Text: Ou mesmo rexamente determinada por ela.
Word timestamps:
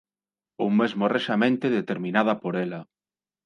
Ou 0.63 0.69
mesmo 0.79 1.11
rexamente 1.15 1.75
determinada 1.79 2.33
por 2.41 2.53
ela. 2.65 2.81